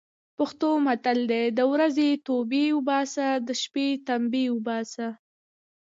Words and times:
پښتو 0.37 0.69
متل: 0.85 1.19
د 1.57 1.59
ورځې 1.71 2.09
توبې 2.27 2.65
اوباسي، 2.75 3.29
د 3.47 3.49
شپې 3.61 3.87
تمبې 4.07 4.43
اوباسي. 4.53 5.07